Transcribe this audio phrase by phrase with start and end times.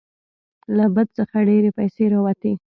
[0.77, 2.53] له بت څخه ډیرې پیسې راوتې.